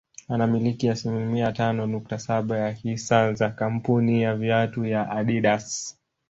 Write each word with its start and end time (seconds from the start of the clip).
Anamiliki 0.27 0.89
asilimia 0.89 1.51
tano 1.51 1.87
nukta 1.87 2.19
saba 2.19 2.57
ya 2.57 2.69
hisa 2.71 3.33
za 3.33 3.49
kamapuni 3.49 4.21
ya 4.21 4.35
viatu 4.35 4.85
ya 4.85 5.09
Adidas 5.11 5.97